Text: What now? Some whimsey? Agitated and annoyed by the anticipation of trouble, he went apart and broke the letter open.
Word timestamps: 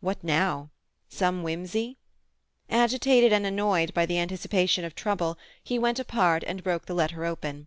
What 0.00 0.24
now? 0.24 0.70
Some 1.10 1.42
whimsey? 1.42 1.98
Agitated 2.70 3.34
and 3.34 3.44
annoyed 3.44 3.92
by 3.92 4.06
the 4.06 4.18
anticipation 4.18 4.82
of 4.82 4.94
trouble, 4.94 5.36
he 5.62 5.78
went 5.78 5.98
apart 5.98 6.42
and 6.46 6.64
broke 6.64 6.86
the 6.86 6.94
letter 6.94 7.26
open. 7.26 7.66